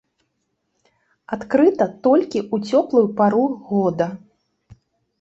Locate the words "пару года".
3.23-4.13